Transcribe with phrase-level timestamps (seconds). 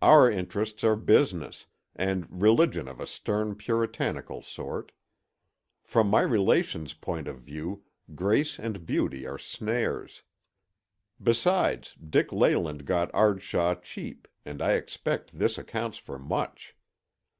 [0.00, 1.66] Our interests are business,
[1.96, 4.92] and religion of a stern Puritanical sort.
[5.82, 7.82] From my relations' point of view,
[8.14, 10.22] grace and beauty are snares.
[11.20, 16.76] Besides, Dick Leyland got Ardshaw cheap and I expect this accounts for much.